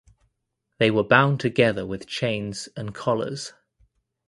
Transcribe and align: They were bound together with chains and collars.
They 0.79 0.89
were 0.89 1.03
bound 1.03 1.39
together 1.41 1.85
with 1.85 2.07
chains 2.07 2.67
and 2.75 2.91
collars. 2.91 3.53